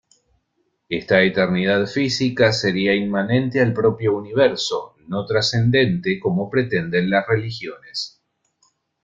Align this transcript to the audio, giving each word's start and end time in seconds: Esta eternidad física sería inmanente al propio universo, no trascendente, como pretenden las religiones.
Esta 0.89 1.21
eternidad 1.21 1.85
física 1.85 2.51
sería 2.53 2.95
inmanente 2.95 3.61
al 3.61 3.71
propio 3.71 4.15
universo, 4.17 4.95
no 5.07 5.27
trascendente, 5.27 6.19
como 6.19 6.49
pretenden 6.49 7.11
las 7.11 7.27
religiones. 7.27 8.19